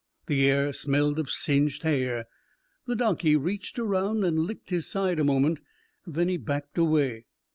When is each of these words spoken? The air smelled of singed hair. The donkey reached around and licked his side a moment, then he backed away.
The 0.25 0.49
air 0.49 0.73
smelled 0.73 1.19
of 1.19 1.29
singed 1.29 1.83
hair. 1.83 2.25
The 2.87 2.95
donkey 2.95 3.35
reached 3.35 3.77
around 3.77 4.23
and 4.23 4.39
licked 4.39 4.71
his 4.71 4.87
side 4.87 5.19
a 5.19 5.23
moment, 5.23 5.59
then 6.07 6.27
he 6.27 6.37
backed 6.37 6.79
away. 6.79 7.27